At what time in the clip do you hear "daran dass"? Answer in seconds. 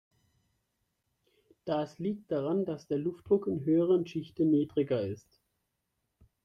2.31-2.87